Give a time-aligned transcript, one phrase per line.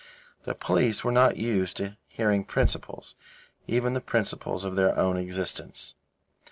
[0.45, 3.13] The police were not used to hearing principles,
[3.67, 5.93] even the principles of their own existence.